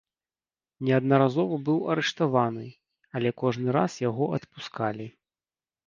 [0.89, 2.65] Неаднаразова быў арыштаваны,
[3.21, 5.05] але кожны раз яго адпускалі.